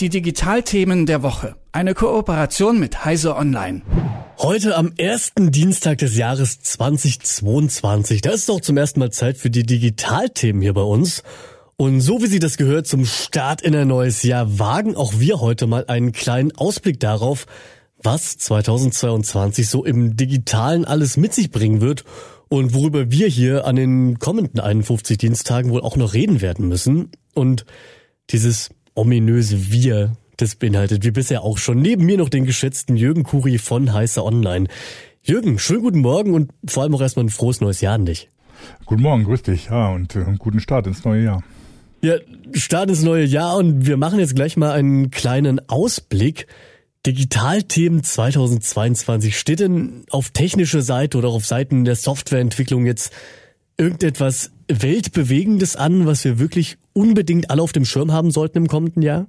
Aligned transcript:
Die 0.00 0.08
Digitalthemen 0.08 1.04
der 1.06 1.22
Woche. 1.22 1.56
Eine 1.72 1.94
Kooperation 1.94 2.80
mit 2.80 3.04
Heise 3.04 3.36
Online. 3.36 3.82
Heute 4.38 4.76
am 4.76 4.92
ersten 4.96 5.52
Dienstag 5.52 5.98
des 5.98 6.16
Jahres 6.16 6.62
2022. 6.62 8.22
Da 8.22 8.30
ist 8.30 8.48
doch 8.48 8.60
zum 8.62 8.78
ersten 8.78 9.00
Mal 9.00 9.12
Zeit 9.12 9.36
für 9.36 9.50
die 9.50 9.64
Digitalthemen 9.64 10.62
hier 10.62 10.72
bei 10.72 10.82
uns. 10.82 11.22
Und 11.76 12.00
so 12.00 12.22
wie 12.22 12.26
sie 12.26 12.38
das 12.38 12.56
gehört 12.56 12.86
zum 12.86 13.04
Start 13.04 13.60
in 13.60 13.76
ein 13.76 13.88
neues 13.88 14.22
Jahr, 14.22 14.58
wagen 14.58 14.96
auch 14.96 15.14
wir 15.18 15.40
heute 15.40 15.66
mal 15.66 15.84
einen 15.88 16.12
kleinen 16.12 16.56
Ausblick 16.56 16.98
darauf, 17.00 17.46
was 18.02 18.38
2022 18.38 19.68
so 19.68 19.84
im 19.84 20.16
Digitalen 20.16 20.86
alles 20.86 21.18
mit 21.18 21.34
sich 21.34 21.50
bringen 21.50 21.82
wird 21.82 22.04
und 22.48 22.74
worüber 22.74 23.10
wir 23.10 23.28
hier 23.28 23.66
an 23.66 23.76
den 23.76 24.18
kommenden 24.18 24.60
51 24.60 25.18
Dienstagen 25.18 25.70
wohl 25.70 25.82
auch 25.82 25.96
noch 25.96 26.14
reden 26.14 26.40
werden 26.40 26.66
müssen. 26.68 27.10
Und 27.34 27.64
dieses 28.30 28.70
ominöse 28.94 29.72
Wir, 29.72 30.12
das 30.36 30.54
beinhaltet 30.54 31.04
wie 31.04 31.10
bisher 31.10 31.42
auch 31.42 31.58
schon 31.58 31.80
neben 31.80 32.04
mir 32.04 32.18
noch 32.18 32.28
den 32.28 32.44
geschätzten 32.44 32.96
Jürgen 32.96 33.24
Kuri 33.24 33.58
von 33.58 33.92
Heißer 33.92 34.24
Online. 34.24 34.68
Jürgen, 35.22 35.58
schönen 35.58 35.82
guten 35.82 36.00
Morgen 36.00 36.34
und 36.34 36.50
vor 36.66 36.82
allem 36.82 36.94
auch 36.94 37.00
erstmal 37.00 37.26
ein 37.26 37.30
frohes 37.30 37.60
neues 37.60 37.80
Jahr 37.80 37.94
an 37.94 38.06
dich. 38.06 38.30
Guten 38.86 39.02
Morgen, 39.02 39.24
grüß 39.24 39.42
dich, 39.42 39.66
ja, 39.66 39.90
und 39.90 40.16
äh, 40.16 40.24
guten 40.38 40.60
Start 40.60 40.86
ins 40.86 41.04
neue 41.04 41.24
Jahr. 41.24 41.42
Ja, 42.02 42.14
Start 42.52 42.88
ins 42.88 43.02
neue 43.02 43.24
Jahr 43.24 43.56
und 43.56 43.86
wir 43.86 43.96
machen 43.96 44.18
jetzt 44.18 44.34
gleich 44.34 44.56
mal 44.56 44.72
einen 44.72 45.10
kleinen 45.10 45.68
Ausblick. 45.68 46.46
Digitalthemen 47.06 48.02
2022. 48.02 49.38
Steht 49.38 49.60
denn 49.60 50.04
auf 50.10 50.30
technischer 50.30 50.82
Seite 50.82 51.18
oder 51.18 51.28
auf 51.28 51.46
Seiten 51.46 51.84
der 51.84 51.96
Softwareentwicklung 51.96 52.86
jetzt 52.86 53.12
irgendetwas 53.80 54.52
Weltbewegendes 54.68 55.74
an, 55.74 56.06
was 56.06 56.24
wir 56.24 56.38
wirklich 56.38 56.76
unbedingt 56.92 57.50
alle 57.50 57.62
auf 57.62 57.72
dem 57.72 57.84
Schirm 57.84 58.12
haben 58.12 58.30
sollten 58.30 58.58
im 58.58 58.68
kommenden 58.68 59.02
Jahr? 59.02 59.26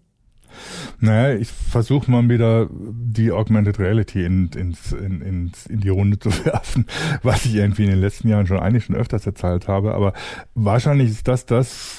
Naja, 0.99 1.39
ich 1.39 1.47
versuche 1.47 2.11
mal 2.11 2.27
wieder 2.27 2.67
die 2.69 3.31
Augmented 3.31 3.79
Reality 3.79 4.25
in, 4.25 4.49
ins, 4.49 4.91
in, 4.91 5.21
in, 5.21 5.51
in 5.69 5.79
die 5.79 5.89
Runde 5.89 6.19
zu 6.19 6.29
werfen, 6.45 6.85
was 7.23 7.45
ich 7.45 7.55
irgendwie 7.55 7.85
in 7.85 7.91
den 7.91 8.01
letzten 8.01 8.27
Jahren 8.27 8.45
schon 8.45 8.59
eigentlich 8.59 8.83
schon 8.85 8.95
öfters 8.95 9.25
erzählt 9.25 9.69
habe. 9.69 9.95
Aber 9.95 10.13
wahrscheinlich 10.53 11.09
ist 11.09 11.27
das 11.29 11.45
das, 11.45 11.97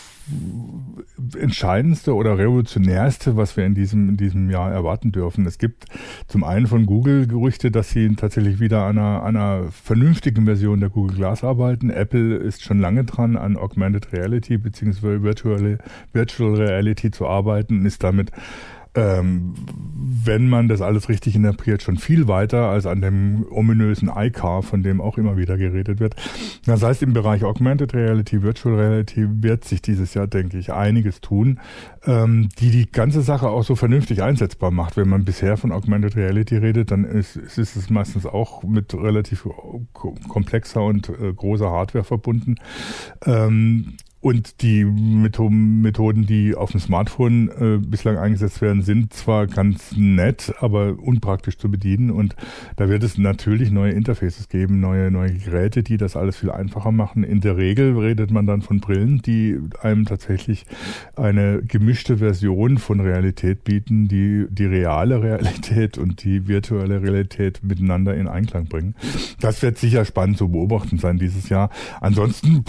entscheidendste 1.39 2.15
oder 2.15 2.39
revolutionärste, 2.39 3.37
was 3.37 3.57
wir 3.57 3.65
in 3.65 3.75
diesem, 3.75 4.11
in 4.11 4.17
diesem 4.17 4.51
Jahr 4.51 4.71
erwarten 4.71 5.13
dürfen. 5.13 5.47
Es 5.47 5.59
gibt 5.59 5.87
zum 6.29 6.45
einen 6.45 6.67
von 6.67 6.87
Google 6.87 7.27
Gerüchte, 7.27 7.71
dass 7.71 7.91
sie 7.91 8.15
tatsächlich 8.15 8.61
wieder 8.61 8.85
an 8.85 8.99
einer, 8.99 9.23
einer 9.23 9.65
vernünftigen 9.71 10.45
Version 10.45 10.81
der 10.81 10.91
Google 10.91 11.17
Glass 11.17 11.45
arbeiten. 11.45 11.91
Apple 11.91 12.37
ist 12.37 12.63
schon 12.63 12.81
lange 12.81 13.05
dran, 13.05 13.37
an 13.37 13.57
Augmented 13.57 14.13
Reality 14.13 14.59
bzw. 14.59 15.23
Virtual, 15.23 15.79
Virtual 16.13 16.55
Reality 16.55 17.11
zu 17.11 17.27
arbeiten 17.27 17.81
und 17.81 17.87
ist 17.87 18.03
damit 18.03 18.31
ähm, 18.95 19.55
wenn 20.25 20.49
man 20.49 20.69
das 20.69 20.81
alles 20.81 21.09
richtig 21.09 21.35
interpretiert, 21.35 21.83
schon 21.83 21.97
viel 21.97 22.29
weiter 22.29 22.69
als 22.69 22.87
an 22.87 23.01
dem 23.01 23.47
ominösen 23.51 24.11
iCar, 24.15 24.63
von 24.63 24.83
dem 24.83 25.01
auch 25.01 25.17
immer 25.17 25.37
wieder 25.37 25.57
geredet 25.57 26.01
wird. 26.01 26.15
Das 26.67 26.83
heißt, 26.83 27.03
im 27.03 27.13
Bereich 27.13 27.45
Augmented 27.45 27.95
Reality, 27.95 28.43
Virtual 28.43 28.75
Reality 28.75 29.27
wird 29.43 29.65
sich 29.65 29.81
dieses 29.81 30.15
Jahr, 30.15 30.27
denke 30.27 30.59
ich, 30.59 30.73
einiges 30.73 31.21
tun, 31.21 31.61
ähm, 32.05 32.49
die 32.59 32.71
die 32.71 32.91
ganze 32.91 33.23
Sache 33.23 33.49
auch 33.49 33.65
so 33.65 33.75
vernünftig 33.75 34.23
einsetzbar 34.23 34.71
macht. 34.71 34.97
Wenn 34.97 35.09
man 35.09 35.25
bisher 35.25 35.57
von 35.57 35.73
Augmented 35.73 36.17
Reality 36.17 36.57
redet, 36.57 36.91
dann 36.91 37.05
ist, 37.05 37.37
ist 37.37 37.59
es 37.59 37.91
meistens 37.91 38.27
auch 38.27 38.63
mit 38.63 38.95
relativ 38.95 39.49
komplexer 40.29 40.83
und 40.83 41.09
äh, 41.09 41.33
großer 41.33 41.71
Hardware 41.71 42.05
verbunden. 42.05 42.57
Ähm, 43.25 43.97
und 44.23 44.63
die 44.63 44.85
Methoden, 44.85 46.27
die 46.27 46.55
auf 46.55 46.71
dem 46.71 46.79
Smartphone 46.79 47.49
äh, 47.49 47.79
bislang 47.85 48.19
eingesetzt 48.19 48.61
werden, 48.63 48.83
sind 48.83 49.13
zwar 49.13 49.49
ganz 49.49 49.97
nett, 49.97 50.55
aber 50.61 50.97
unpraktisch 50.97 51.59
zu 51.59 51.69
bedienen. 51.69 52.13
Und 52.13 52.37
da 52.77 52.89
wird 52.89 53.03
es 53.03 53.19
natürlich 53.19 53.73
neue 53.73 53.91
Interfaces 53.91 54.49
geben, 54.49 54.79
neue, 54.79 55.11
neue 55.11 55.33
Geräte, 55.33 55.83
die 55.83 55.97
das 55.97 56.17
alles 56.17 56.37
viel 56.37 56.53
einfacher 56.53 56.93
machen. 56.93 57.25
In 57.25 57.41
der 57.41 57.57
Regel 57.57 57.99
redet 57.99 58.31
man 58.31 58.47
dann 58.47 58.63
von 58.63 58.79
Brillen, 58.79 59.23
die 59.23 59.59
einem 59.81 60.07
tatsächlich 60.07 60.67
eine 61.17 61.61
gemischte 61.61 62.19
Version 62.19 62.79
von 62.79 63.01
Realität 63.01 63.65
bieten, 63.65 64.07
die 64.07 64.47
die 64.49 64.67
reale 64.67 65.21
Realität 65.21 65.99
und 65.99 66.23
die 66.23 66.47
virtuelle 66.47 67.03
Realität 67.03 67.65
miteinander 67.65 68.15
in 68.15 68.29
Einklang 68.29 68.67
bringen. 68.67 68.95
Das 69.41 69.63
wird 69.63 69.79
sicher 69.79 70.05
spannend 70.05 70.39
zu 70.39 70.49
beobachten 70.49 70.99
sein 70.99 71.19
dieses 71.19 71.49
Jahr. 71.49 71.71
Ansonsten 72.01 72.65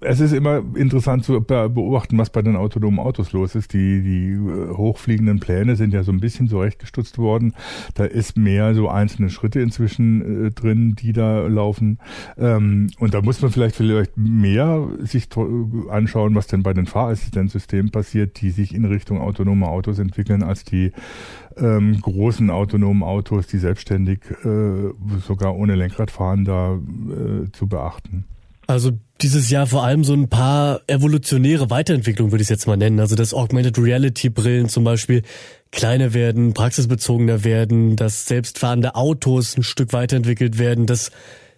es 0.00 0.20
ist 0.20 0.32
immer 0.32 0.62
interessant 0.76 1.24
zu 1.24 1.40
beobachten, 1.40 2.18
was 2.18 2.30
bei 2.30 2.42
den 2.42 2.56
autonomen 2.56 3.00
Autos 3.00 3.32
los 3.32 3.54
ist. 3.54 3.72
Die, 3.72 4.02
die 4.02 4.32
äh, 4.32 4.76
hochfliegenden 4.76 5.40
Pläne 5.40 5.76
sind 5.76 5.92
ja 5.92 6.04
so 6.04 6.12
ein 6.12 6.20
bisschen 6.20 6.48
zurechtgestutzt 6.48 7.18
worden. 7.18 7.54
Da 7.94 8.04
ist 8.04 8.36
mehr 8.36 8.74
so 8.74 8.88
einzelne 8.88 9.30
Schritte 9.30 9.60
inzwischen 9.60 10.46
äh, 10.46 10.50
drin, 10.50 10.94
die 10.94 11.12
da 11.12 11.46
laufen. 11.46 11.98
Ähm, 12.36 12.90
und 12.98 13.14
da 13.14 13.22
muss 13.22 13.42
man 13.42 13.50
vielleicht 13.50 13.74
vielleicht 13.74 14.16
mehr 14.16 14.86
sich 15.00 15.28
anschauen, 15.90 16.34
was 16.34 16.46
denn 16.46 16.62
bei 16.62 16.74
den 16.74 16.86
Fahrassistenzsystemen 16.86 17.90
passiert, 17.90 18.40
die 18.40 18.50
sich 18.50 18.74
in 18.74 18.84
Richtung 18.84 19.20
autonome 19.20 19.66
Autos 19.66 19.98
entwickeln, 19.98 20.44
als 20.44 20.64
die 20.64 20.92
ähm, 21.56 22.00
großen 22.00 22.50
autonomen 22.50 23.02
Autos, 23.02 23.48
die 23.48 23.58
selbstständig 23.58 24.20
äh, 24.44 24.92
sogar 25.26 25.56
ohne 25.56 25.74
Lenkrad 25.74 26.10
fahren, 26.12 26.44
da 26.44 26.74
äh, 26.74 27.50
zu 27.50 27.66
beachten. 27.66 28.24
Also 28.68 28.92
dieses 29.22 29.48
Jahr 29.48 29.66
vor 29.66 29.82
allem 29.82 30.04
so 30.04 30.12
ein 30.12 30.28
paar 30.28 30.82
evolutionäre 30.88 31.70
Weiterentwicklungen, 31.70 32.32
würde 32.32 32.42
ich 32.42 32.46
es 32.46 32.50
jetzt 32.50 32.66
mal 32.66 32.76
nennen. 32.76 33.00
Also 33.00 33.16
dass 33.16 33.32
Augmented 33.32 33.78
Reality 33.78 34.28
Brillen 34.28 34.68
zum 34.68 34.84
Beispiel 34.84 35.22
kleiner 35.72 36.12
werden, 36.12 36.52
praxisbezogener 36.52 37.44
werden, 37.44 37.96
dass 37.96 38.26
selbstfahrende 38.26 38.94
Autos 38.94 39.56
ein 39.56 39.62
Stück 39.62 39.94
weiterentwickelt 39.94 40.58
werden, 40.58 40.84
dass 40.84 41.10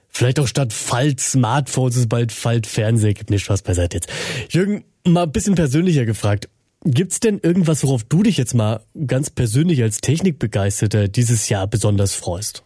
vielleicht 0.09 0.39
auch 0.39 0.47
statt 0.47 0.73
Falt-Smartphones 0.73 1.97
es 1.97 2.07
bald 2.07 2.31
Falt-Fernseher 2.31 3.15
gibt. 3.15 3.31
Nicht 3.31 3.43
Spaß 3.43 3.63
beiseite 3.63 3.97
jetzt. 3.97 4.09
Jürgen, 4.49 4.85
mal 5.05 5.25
ein 5.25 5.33
bisschen 5.33 5.57
persönlicher 5.57 6.07
gefragt. 6.07 6.49
Gibt's 6.85 7.19
denn 7.19 7.41
irgendwas, 7.43 7.83
worauf 7.83 8.05
du 8.05 8.23
dich 8.23 8.37
jetzt 8.37 8.55
mal 8.55 8.83
ganz 9.07 9.31
persönlich 9.31 9.83
als 9.83 10.01
Technikbegeisterter 10.01 11.09
dieses 11.09 11.49
Jahr 11.49 11.67
besonders 11.67 12.15
freust? 12.15 12.63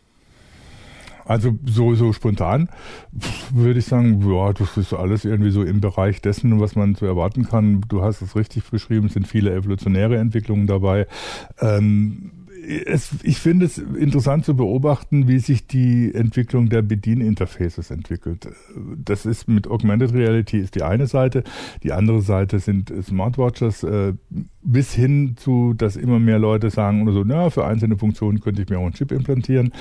Also 1.25 1.59
so, 1.65 1.95
so 1.95 2.13
spontan 2.13 2.69
würde 3.53 3.79
ich 3.79 3.87
sagen, 3.87 4.23
ja, 4.31 4.53
das 4.53 4.77
ist 4.77 4.93
alles 4.93 5.25
irgendwie 5.25 5.51
so 5.51 5.63
im 5.63 5.81
Bereich 5.81 6.21
dessen, 6.21 6.61
was 6.61 6.77
man 6.77 6.95
zu 6.95 7.07
erwarten 7.07 7.45
kann. 7.45 7.83
Du 7.89 8.03
hast 8.03 8.23
es 8.23 8.37
richtig 8.37 8.65
beschrieben, 8.71 9.07
es 9.07 9.15
sind 9.15 9.27
viele 9.27 9.55
evolutionäre 9.55 10.19
Entwicklungen 10.19 10.67
dabei. 10.67 11.07
Ähm, 11.61 12.31
es, 12.67 13.11
ich 13.23 13.39
finde 13.39 13.67
es 13.67 13.79
interessant 13.79 14.45
zu 14.45 14.57
beobachten, 14.57 15.29
wie 15.29 15.39
sich 15.39 15.67
die 15.67 16.15
Entwicklung 16.15 16.69
der 16.69 16.83
Bedieninterfaces 16.83 17.91
entwickelt. 17.91 18.49
Das 18.97 19.27
ist 19.27 19.49
mit 19.49 19.67
Augmented 19.67 20.13
Reality 20.13 20.59
ist 20.59 20.75
die 20.75 20.83
eine 20.83 21.07
Seite, 21.07 21.45
die 21.83 21.93
andere 21.93 22.23
Seite 22.23 22.59
sind 22.59 22.93
Smartwatches, 23.03 23.83
äh, 23.83 24.15
bis 24.63 24.95
hin 24.95 25.35
zu, 25.37 25.75
dass 25.75 25.97
immer 25.97 26.19
mehr 26.19 26.39
Leute 26.39 26.71
sagen 26.71 27.03
oder 27.03 27.13
so, 27.13 27.25
na, 27.25 27.51
für 27.51 27.67
einzelne 27.67 27.99
Funktionen 27.99 28.41
könnte 28.41 28.63
ich 28.63 28.69
mir 28.69 28.79
auch 28.79 28.85
einen 28.85 28.95
Chip 28.95 29.13
implantieren. 29.13 29.73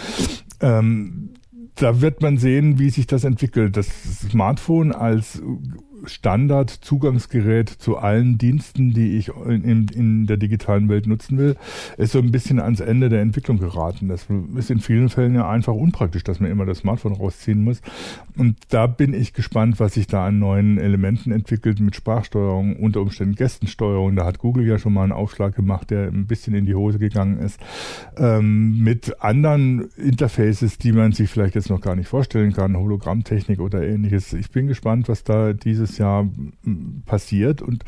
Ähm, 0.59 1.29
da 1.75 2.01
wird 2.01 2.21
man 2.21 2.37
sehen, 2.37 2.79
wie 2.79 2.89
sich 2.89 3.07
das 3.07 3.23
entwickelt. 3.23 3.77
Das 3.77 3.87
Smartphone 4.29 4.91
als 4.91 5.41
Standard-Zugangsgerät 6.05 7.69
zu 7.69 7.97
allen 7.97 8.37
Diensten, 8.37 8.93
die 8.93 9.17
ich 9.17 9.29
in, 9.45 9.87
in, 9.87 10.27
der 10.27 10.37
digitalen 10.37 10.89
Welt 10.89 11.07
nutzen 11.07 11.37
will, 11.37 11.55
ist 11.97 12.11
so 12.11 12.19
ein 12.19 12.31
bisschen 12.31 12.59
ans 12.59 12.79
Ende 12.79 13.09
der 13.09 13.21
Entwicklung 13.21 13.59
geraten. 13.59 14.07
Das 14.07 14.27
ist 14.55 14.71
in 14.71 14.79
vielen 14.79 15.09
Fällen 15.09 15.35
ja 15.35 15.49
einfach 15.49 15.73
unpraktisch, 15.73 16.23
dass 16.23 16.39
man 16.39 16.51
immer 16.51 16.65
das 16.65 16.79
Smartphone 16.79 17.13
rausziehen 17.13 17.63
muss. 17.63 17.81
Und 18.37 18.57
da 18.69 18.87
bin 18.87 19.13
ich 19.13 19.33
gespannt, 19.33 19.79
was 19.79 19.93
sich 19.93 20.07
da 20.07 20.27
an 20.27 20.39
neuen 20.39 20.77
Elementen 20.77 21.31
entwickelt 21.31 21.79
mit 21.79 21.95
Sprachsteuerung, 21.95 22.77
unter 22.77 23.01
Umständen 23.01 23.35
Gästensteuerung. 23.35 24.15
Da 24.15 24.25
hat 24.25 24.39
Google 24.39 24.65
ja 24.67 24.77
schon 24.77 24.93
mal 24.93 25.03
einen 25.03 25.11
Aufschlag 25.11 25.55
gemacht, 25.55 25.91
der 25.91 26.07
ein 26.07 26.25
bisschen 26.27 26.55
in 26.55 26.65
die 26.65 26.75
Hose 26.75 26.99
gegangen 26.99 27.37
ist. 27.39 27.59
Ähm, 28.17 28.83
mit 28.83 29.21
anderen 29.21 29.89
Interfaces, 29.97 30.77
die 30.77 30.91
man 30.91 31.11
sich 31.11 31.29
vielleicht 31.29 31.55
jetzt 31.55 31.69
noch 31.69 31.81
gar 31.81 31.95
nicht 31.95 32.07
vorstellen 32.07 32.53
kann, 32.53 32.77
Hologrammtechnik 32.77 33.59
oder 33.59 33.83
ähnliches. 33.83 34.33
Ich 34.33 34.51
bin 34.51 34.67
gespannt, 34.67 35.09
was 35.09 35.23
da 35.23 35.53
dieses 35.53 35.92
dieses 35.93 35.97
Jahr 35.99 36.27
passiert 37.05 37.61
und 37.61 37.83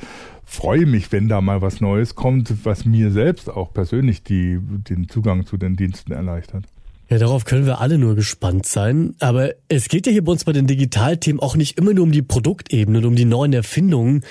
freue 0.46 0.86
mich, 0.86 1.12
wenn 1.12 1.28
da 1.28 1.42
mal 1.42 1.62
was 1.62 1.82
Neues 1.82 2.16
kommt, 2.16 2.66
was 2.66 2.86
mir 2.86 3.12
selbst 3.12 3.50
auch 3.50 3.74
persönlich 3.74 4.24
die, 4.24 4.60
den 4.62 5.10
Zugang 5.10 5.46
zu 5.46 5.58
den 5.58 5.76
Diensten 5.76 6.12
erleichtert. 6.12 6.66
Ja, 7.10 7.20
darauf 7.20 7.46
können 7.46 7.66
wir 7.66 7.82
alle 7.82 7.98
nur 7.98 8.16
gespannt 8.16 8.66
sein. 8.66 9.16
Aber 9.20 9.52
es 9.68 9.90
geht 9.90 10.08
ja 10.08 10.12
hier 10.12 10.24
bei 10.24 10.32
uns 10.32 10.44
bei 10.44 10.54
den 10.54 10.68
Digitalthemen 10.68 11.40
auch 11.40 11.56
nicht 11.56 11.78
immer 11.78 11.94
nur 11.94 12.04
um 12.04 12.12
die 12.12 12.24
Produktebene 12.24 12.98
und 13.00 13.06
um 13.06 13.16
die 13.16 13.26
neuen 13.26 13.54
Erfindungen, 13.54 14.24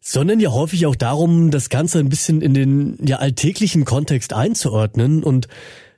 sondern 0.00 0.38
ja 0.40 0.50
häufig 0.50 0.86
auch 0.86 0.96
darum, 0.96 1.50
das 1.50 1.70
Ganze 1.70 1.98
ein 1.98 2.08
bisschen 2.08 2.40
in 2.40 2.54
den 2.54 2.98
ja 3.04 3.16
alltäglichen 3.16 3.84
Kontext 3.84 4.32
einzuordnen. 4.32 5.24
Und 5.24 5.48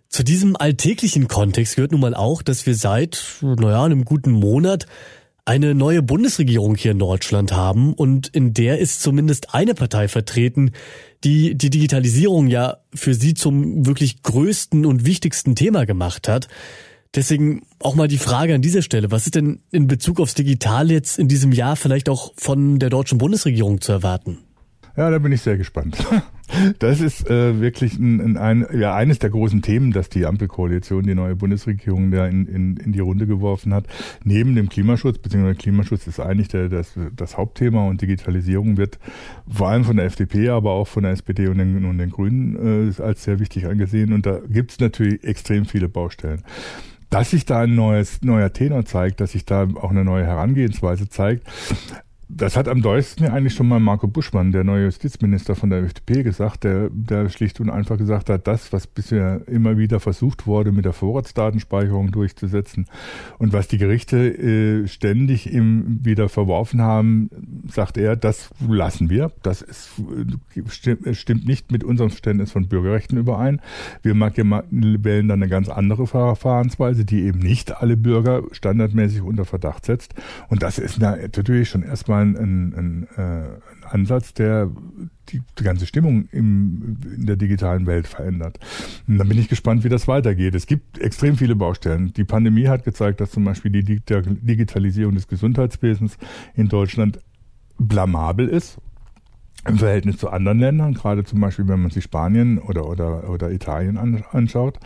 zu 0.08 0.22
diesem 0.22 0.56
alltäglichen 0.56 1.28
Kontext 1.28 1.76
gehört 1.76 1.92
nun 1.92 2.00
mal 2.00 2.14
auch, 2.14 2.42
dass 2.42 2.64
wir 2.64 2.74
seit, 2.74 3.22
naja, 3.42 3.84
einem 3.84 4.04
guten 4.06 4.32
Monat 4.32 4.86
eine 5.44 5.74
neue 5.74 6.02
Bundesregierung 6.02 6.76
hier 6.76 6.92
in 6.92 6.98
Deutschland 6.98 7.52
haben 7.52 7.94
und 7.94 8.28
in 8.28 8.54
der 8.54 8.78
ist 8.78 9.02
zumindest 9.02 9.54
eine 9.54 9.74
Partei 9.74 10.06
vertreten, 10.06 10.70
die 11.24 11.56
die 11.56 11.70
Digitalisierung 11.70 12.46
ja 12.46 12.78
für 12.94 13.14
sie 13.14 13.34
zum 13.34 13.84
wirklich 13.86 14.22
größten 14.22 14.86
und 14.86 15.04
wichtigsten 15.04 15.56
Thema 15.56 15.84
gemacht 15.84 16.28
hat. 16.28 16.48
Deswegen 17.14 17.62
auch 17.80 17.94
mal 17.94 18.08
die 18.08 18.18
Frage 18.18 18.54
an 18.54 18.62
dieser 18.62 18.82
Stelle, 18.82 19.10
was 19.10 19.26
ist 19.26 19.34
denn 19.34 19.60
in 19.70 19.86
Bezug 19.86 20.20
aufs 20.20 20.34
Digital 20.34 20.90
jetzt 20.90 21.18
in 21.18 21.28
diesem 21.28 21.52
Jahr 21.52 21.76
vielleicht 21.76 22.08
auch 22.08 22.32
von 22.36 22.78
der 22.78 22.88
deutschen 22.88 23.18
Bundesregierung 23.18 23.80
zu 23.80 23.92
erwarten? 23.92 24.38
Ja, 24.96 25.10
da 25.10 25.18
bin 25.18 25.32
ich 25.32 25.42
sehr 25.42 25.56
gespannt. 25.58 26.04
Das 26.80 27.00
ist 27.00 27.30
äh, 27.30 27.60
wirklich 27.62 27.98
ein, 27.98 28.36
ein, 28.36 28.66
ja, 28.78 28.94
eines 28.94 29.18
der 29.18 29.30
großen 29.30 29.62
Themen, 29.62 29.90
das 29.90 30.10
die 30.10 30.26
Ampelkoalition, 30.26 31.04
die 31.04 31.14
neue 31.14 31.34
Bundesregierung 31.34 32.10
da 32.10 32.26
in, 32.26 32.46
in, 32.46 32.76
in 32.76 32.92
die 32.92 33.00
Runde 33.00 33.26
geworfen 33.26 33.72
hat. 33.72 33.86
Neben 34.22 34.54
dem 34.54 34.68
Klimaschutz, 34.68 35.16
beziehungsweise 35.16 35.56
Klimaschutz 35.56 36.06
ist 36.06 36.20
eigentlich 36.20 36.48
der, 36.48 36.68
das, 36.68 36.92
das 37.16 37.38
Hauptthema 37.38 37.88
und 37.88 38.02
Digitalisierung 38.02 38.76
wird 38.76 38.98
vor 39.48 39.68
allem 39.68 39.84
von 39.84 39.96
der 39.96 40.04
FDP, 40.04 40.50
aber 40.50 40.72
auch 40.72 40.88
von 40.88 41.04
der 41.04 41.12
SPD 41.12 41.48
und 41.48 41.56
den, 41.56 41.86
und 41.86 41.96
den 41.96 42.10
Grünen 42.10 42.90
äh, 42.90 43.02
als 43.02 43.24
sehr 43.24 43.38
wichtig 43.38 43.66
angesehen. 43.66 44.12
Und 44.12 44.26
da 44.26 44.40
gibt 44.46 44.72
es 44.72 44.78
natürlich 44.78 45.24
extrem 45.24 45.64
viele 45.64 45.88
Baustellen 45.88 46.42
dass 47.08 47.28
sich 47.28 47.44
da 47.44 47.60
ein 47.60 47.74
neues, 47.74 48.22
neuer 48.22 48.54
Tenor 48.54 48.86
zeigt, 48.86 49.20
dass 49.20 49.32
sich 49.32 49.44
da 49.44 49.68
auch 49.74 49.90
eine 49.90 50.02
neue 50.02 50.24
Herangehensweise 50.24 51.10
zeigt, 51.10 51.46
das 52.34 52.56
hat 52.56 52.66
am 52.66 52.80
deutlichsten 52.80 53.26
eigentlich 53.26 53.54
schon 53.54 53.68
mal 53.68 53.78
Marco 53.78 54.08
Buschmann, 54.08 54.52
der 54.52 54.64
neue 54.64 54.84
Justizminister 54.84 55.54
von 55.54 55.68
der 55.68 55.80
FDP, 55.80 56.22
gesagt, 56.22 56.64
der, 56.64 56.88
der 56.90 57.28
schlicht 57.28 57.60
und 57.60 57.68
einfach 57.68 57.98
gesagt 57.98 58.30
hat, 58.30 58.46
das, 58.46 58.72
was 58.72 58.86
bisher 58.86 59.42
immer 59.46 59.76
wieder 59.76 60.00
versucht 60.00 60.46
wurde, 60.46 60.72
mit 60.72 60.86
der 60.86 60.94
Vorratsdatenspeicherung 60.94 62.10
durchzusetzen 62.10 62.86
und 63.38 63.52
was 63.52 63.68
die 63.68 63.76
Gerichte 63.76 64.16
äh, 64.16 64.88
ständig 64.88 65.52
im, 65.52 66.00
wieder 66.04 66.28
verworfen 66.30 66.80
haben, 66.80 67.28
sagt 67.68 67.98
er, 67.98 68.16
das 68.16 68.50
lassen 68.66 69.10
wir. 69.10 69.30
Das 69.42 69.60
ist, 69.60 69.90
stimmt, 70.68 71.14
stimmt 71.16 71.46
nicht 71.46 71.70
mit 71.70 71.84
unserem 71.84 72.10
Verständnis 72.10 72.50
von 72.50 72.66
Bürgerrechten 72.66 73.18
überein. 73.18 73.60
Wir 74.02 74.14
wählen 74.14 75.28
dann 75.28 75.42
eine 75.42 75.50
ganz 75.50 75.68
andere 75.68 76.06
Verfahrensweise, 76.06 77.04
die 77.04 77.24
eben 77.24 77.40
nicht 77.40 77.76
alle 77.76 77.96
Bürger 77.96 78.42
standardmäßig 78.52 79.20
unter 79.20 79.44
Verdacht 79.44 79.84
setzt. 79.84 80.14
Und 80.48 80.62
das 80.62 80.78
ist 80.78 80.98
natürlich 80.98 81.68
schon 81.68 81.82
erstmal 81.82 82.21
ein, 82.22 82.36
ein, 82.36 82.74
ein, 82.74 83.08
äh, 83.16 83.20
ein 83.20 83.84
Ansatz, 83.84 84.34
der 84.34 84.70
die, 85.28 85.42
die 85.58 85.64
ganze 85.64 85.86
Stimmung 85.86 86.28
im, 86.32 86.96
in 87.16 87.26
der 87.26 87.36
digitalen 87.36 87.86
Welt 87.86 88.06
verändert. 88.06 88.58
Und 89.06 89.18
dann 89.18 89.28
bin 89.28 89.38
ich 89.38 89.48
gespannt, 89.48 89.84
wie 89.84 89.88
das 89.88 90.08
weitergeht. 90.08 90.54
Es 90.54 90.66
gibt 90.66 90.98
extrem 90.98 91.36
viele 91.36 91.56
Baustellen. 91.56 92.12
Die 92.14 92.24
Pandemie 92.24 92.68
hat 92.68 92.84
gezeigt, 92.84 93.20
dass 93.20 93.30
zum 93.30 93.44
Beispiel 93.44 93.70
die 93.70 94.00
Digitalisierung 94.00 95.14
des 95.14 95.28
Gesundheitswesens 95.28 96.16
in 96.54 96.68
Deutschland 96.68 97.18
blamabel 97.78 98.48
ist 98.48 98.78
im 99.66 99.78
Verhältnis 99.78 100.18
zu 100.18 100.28
anderen 100.28 100.58
Ländern, 100.58 100.94
gerade 100.94 101.24
zum 101.24 101.40
Beispiel, 101.40 101.68
wenn 101.68 101.80
man 101.80 101.90
sich 101.90 102.04
Spanien 102.04 102.58
oder, 102.58 102.88
oder, 102.88 103.30
oder 103.30 103.50
Italien 103.50 103.96
anschaut. 103.96 104.78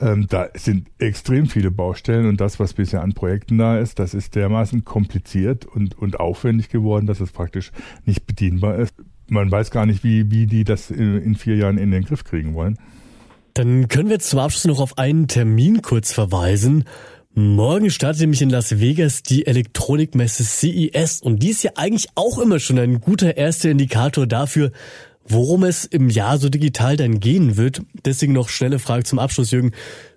Ähm, 0.00 0.26
da 0.28 0.48
sind 0.54 0.88
extrem 0.98 1.46
viele 1.46 1.70
Baustellen 1.70 2.26
und 2.26 2.40
das, 2.40 2.58
was 2.58 2.74
bisher 2.74 3.02
an 3.02 3.14
Projekten 3.14 3.58
da 3.58 3.78
ist, 3.78 3.98
das 3.98 4.14
ist 4.14 4.34
dermaßen 4.34 4.84
kompliziert 4.84 5.66
und, 5.66 5.96
und 5.96 6.18
aufwendig 6.18 6.68
geworden, 6.68 7.06
dass 7.06 7.20
es 7.20 7.30
praktisch 7.30 7.70
nicht 8.04 8.26
bedienbar 8.26 8.76
ist. 8.76 8.94
Man 9.28 9.50
weiß 9.50 9.70
gar 9.70 9.86
nicht, 9.86 10.02
wie, 10.02 10.30
wie 10.30 10.46
die 10.46 10.64
das 10.64 10.90
in 10.90 11.34
vier 11.34 11.56
Jahren 11.56 11.78
in 11.78 11.90
den 11.90 12.04
Griff 12.04 12.24
kriegen 12.24 12.54
wollen. 12.54 12.78
Dann 13.54 13.88
können 13.88 14.08
wir 14.08 14.14
jetzt 14.14 14.30
zum 14.30 14.38
Abschluss 14.38 14.66
noch 14.66 14.80
auf 14.80 14.98
einen 14.98 15.26
Termin 15.26 15.82
kurz 15.82 16.12
verweisen. 16.12 16.84
Morgen 17.34 17.90
startet 17.90 18.22
nämlich 18.22 18.42
in 18.42 18.50
Las 18.50 18.80
Vegas 18.80 19.22
die 19.22 19.46
Elektronikmesse 19.46 20.44
CES 20.44 21.20
und 21.20 21.42
die 21.42 21.50
ist 21.50 21.62
ja 21.62 21.72
eigentlich 21.76 22.08
auch 22.14 22.38
immer 22.38 22.58
schon 22.58 22.78
ein 22.78 23.00
guter 23.00 23.36
erster 23.36 23.70
Indikator 23.70 24.26
dafür, 24.26 24.72
worum 25.24 25.64
es 25.64 25.84
im 25.84 26.08
Jahr 26.08 26.38
so 26.38 26.48
digital 26.48 26.96
dann 26.96 27.20
gehen 27.20 27.56
wird. 27.56 27.82
Deswegen 28.04 28.32
noch 28.32 28.48
schnelle 28.48 28.78
Frage 28.78 29.04
zum 29.04 29.18
Abschluss, 29.18 29.50
Jürgen. 29.50 29.72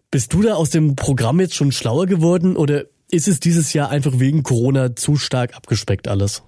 Bist 0.10 0.34
du 0.34 0.42
da 0.42 0.56
aus 0.56 0.72
dem 0.72 0.96
Programm 0.96 1.40
jetzt 1.40 1.56
schon 1.56 1.72
schlauer 1.72 2.06
geworden 2.08 2.56
oder 2.56 2.86
ist 3.12 3.28
es 3.28 3.40
dieses 3.40 3.74
Jahr 3.74 3.90
einfach 3.90 4.20
wegen 4.20 4.42
Corona 4.42 4.96
zu 4.96 5.18
stark 5.18 5.56
abgespeckt 5.56 6.08
alles? 6.08 6.44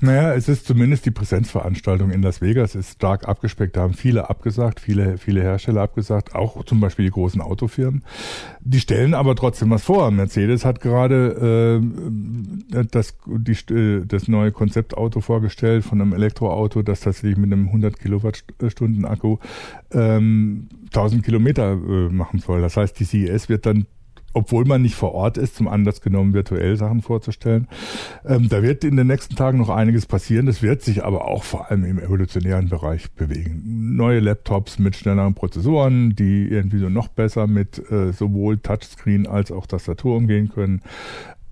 Naja, 0.00 0.34
es 0.34 0.48
ist 0.48 0.66
zumindest 0.66 1.06
die 1.06 1.10
Präsenzveranstaltung 1.10 2.10
in 2.10 2.22
Las 2.22 2.40
Vegas 2.40 2.74
ist 2.74 2.92
stark 2.92 3.28
abgespeckt. 3.28 3.76
Da 3.76 3.82
haben 3.82 3.94
viele 3.94 4.30
abgesagt, 4.30 4.80
viele, 4.80 5.18
viele 5.18 5.42
Hersteller 5.42 5.82
abgesagt, 5.82 6.34
auch 6.34 6.64
zum 6.64 6.80
Beispiel 6.80 7.06
die 7.06 7.10
großen 7.10 7.40
Autofirmen. 7.40 8.04
Die 8.60 8.80
stellen 8.80 9.14
aber 9.14 9.36
trotzdem 9.36 9.70
was 9.70 9.84
vor. 9.84 10.10
Mercedes 10.10 10.64
hat 10.64 10.80
gerade 10.80 11.80
äh, 12.72 12.84
das, 12.90 13.16
die, 13.26 14.02
das 14.06 14.28
neue 14.28 14.52
Konzeptauto 14.52 15.20
vorgestellt 15.20 15.84
von 15.84 16.00
einem 16.00 16.12
Elektroauto, 16.12 16.82
das 16.82 17.00
tatsächlich 17.00 17.36
mit 17.36 17.52
einem 17.52 17.66
100 17.66 17.98
Kilowattstunden 17.98 19.04
Akku 19.04 19.38
ähm, 19.92 20.68
1000 20.86 21.24
Kilometer 21.24 21.72
äh, 21.72 22.08
machen 22.08 22.40
soll. 22.40 22.60
Das 22.60 22.76
heißt, 22.76 22.98
die 22.98 23.04
CES 23.04 23.48
wird 23.48 23.66
dann 23.66 23.86
obwohl 24.36 24.66
man 24.66 24.82
nicht 24.82 24.94
vor 24.94 25.14
Ort 25.14 25.38
ist, 25.38 25.56
zum 25.56 25.66
Anlass 25.66 26.02
genommen, 26.02 26.34
virtuell 26.34 26.76
Sachen 26.76 27.00
vorzustellen. 27.00 27.68
Ähm, 28.26 28.50
da 28.50 28.62
wird 28.62 28.84
in 28.84 28.96
den 28.96 29.06
nächsten 29.06 29.34
Tagen 29.34 29.56
noch 29.56 29.70
einiges 29.70 30.04
passieren. 30.04 30.44
Das 30.44 30.62
wird 30.62 30.82
sich 30.82 31.04
aber 31.04 31.26
auch 31.26 31.42
vor 31.42 31.70
allem 31.70 31.84
im 31.84 31.98
evolutionären 31.98 32.68
Bereich 32.68 33.10
bewegen. 33.12 33.96
Neue 33.96 34.20
Laptops 34.20 34.78
mit 34.78 34.94
schnelleren 34.94 35.32
Prozessoren, 35.32 36.14
die 36.14 36.48
irgendwie 36.48 36.78
so 36.78 36.90
noch 36.90 37.08
besser 37.08 37.46
mit 37.46 37.90
äh, 37.90 38.12
sowohl 38.12 38.58
Touchscreen 38.58 39.26
als 39.26 39.50
auch 39.50 39.66
Tastatur 39.66 40.16
umgehen 40.16 40.50
können 40.50 40.82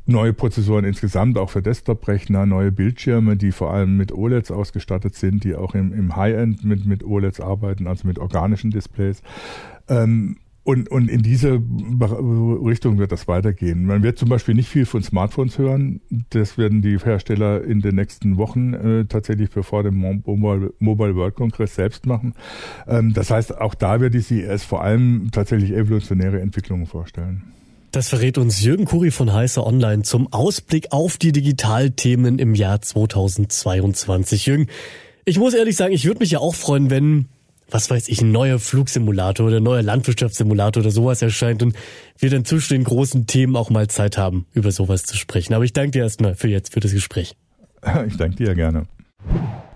neue 0.07 0.35
Prozessoren 0.35 0.85
insgesamt 0.85 1.39
auch 1.39 1.49
für 1.49 1.63
Desktop-Rechner, 1.63 2.45
neue 2.45 2.71
Bildschirme, 2.71 3.39
die 3.39 3.53
vor 3.53 3.73
allem 3.73 3.97
mit 3.97 4.13
OLEDs 4.13 4.51
ausgestattet 4.51 5.15
sind, 5.15 5.45
die 5.45 5.55
auch 5.55 5.75
im, 5.75 5.95
im 5.95 6.15
High-End 6.15 6.63
mit, 6.63 6.85
mit 6.85 7.03
OLEDs 7.05 7.41
arbeiten, 7.41 7.87
also 7.87 8.07
mit 8.07 8.19
organischen 8.19 8.71
Displays. 8.71 9.23
Ähm, 9.89 10.37
und, 10.65 10.91
und 10.91 11.11
in 11.11 11.23
diese 11.23 11.53
Richtung 11.53 12.99
wird 12.99 13.13
das 13.13 13.29
weitergehen. 13.29 13.85
Man 13.85 14.03
wird 14.03 14.19
zum 14.19 14.31
Beispiel 14.31 14.55
nicht 14.55 14.71
viel 14.71 14.87
von 14.87 15.03
Smartphones 15.03 15.59
hören. 15.59 16.01
Das 16.31 16.57
werden 16.57 16.81
die 16.81 16.99
Hersteller 16.99 17.63
in 17.63 17.83
den 17.83 17.97
nächsten 17.97 18.39
Wochen 18.39 18.73
äh, 18.73 19.05
tatsächlich 19.05 19.51
bevor 19.51 19.83
dem 19.83 19.97
Mobile, 20.25 20.73
World 20.81 21.35
Congress 21.35 21.75
selbst 21.75 22.07
machen. 22.07 22.35
Ähm, 22.89 23.13
das 23.13 23.31
heißt, 23.31 23.59
auch 23.59 23.75
da 23.75 24.01
wird 24.01 24.15
die 24.15 24.23
CES 24.23 24.65
vor 24.65 24.83
allem 24.83 25.29
tatsächlich 25.33 25.73
evolutionäre 25.73 26.41
Entwicklungen 26.41 26.87
vorstellen. 26.87 27.43
Das 27.91 28.09
verrät 28.09 28.39
uns 28.39 28.63
Jürgen 28.63 28.87
Kuri 28.87 29.11
von 29.11 29.33
Heißer 29.33 29.65
Online 29.65 30.03
zum 30.03 30.33
Ausblick 30.33 30.93
auf 30.93 31.19
die 31.19 31.31
Digitalthemen 31.31 32.39
im 32.39 32.55
Jahr 32.55 32.81
2022. 32.81 34.47
Jürgen, 34.47 34.67
ich 35.27 35.39
muss 35.39 35.53
ehrlich 35.53 35.77
sagen, 35.77 35.93
ich 35.93 36.07
würde 36.07 36.21
mich 36.21 36.31
ja 36.31 36.39
auch 36.39 36.55
freuen, 36.55 36.89
wenn 36.89 37.27
was 37.71 37.91
weiß 37.91 38.09
ich, 38.09 38.21
ein 38.21 38.33
neuer 38.33 38.59
Flugsimulator 38.59 39.47
oder 39.47 39.57
ein 39.59 39.63
neuer 39.63 39.83
Landwirtschaftssimulator 39.83 40.83
oder 40.83 40.91
sowas 40.91 41.23
erscheint 41.23 41.63
und 41.63 41.77
wir 42.19 42.31
dann 42.31 42.45
zwischen 42.45 42.75
den 42.75 42.85
großen 42.85 43.27
Themen 43.27 43.57
auch 43.57 43.71
mal 43.71 43.89
Zeit 43.89 44.19
haben, 44.19 44.47
über 44.53 44.71
sowas 44.71 45.03
zu 45.05 45.17
sprechen. 45.17 45.55
Aber 45.55 45.65
ich 45.65 45.73
danke 45.73 45.93
dir 45.93 46.03
erstmal 46.03 46.35
für 46.35 46.49
jetzt, 46.49 46.73
für 46.73 46.81
das 46.81 46.93
Gespräch. 46.93 47.37
Ich 48.07 48.17
danke 48.17 48.37
dir 48.37 48.55
gerne. 48.55 48.85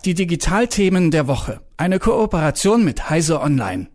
Die 0.06 0.14
Digitalthemen 0.14 1.10
der 1.10 1.26
Woche. 1.26 1.60
Eine 1.76 1.98
Kooperation 1.98 2.84
mit 2.84 3.10
Heise 3.10 3.40
Online. 3.40 3.88